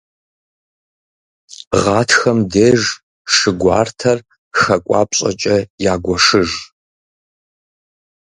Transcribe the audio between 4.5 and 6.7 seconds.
хакӏуапщӏэкӏэ ягуэшыж.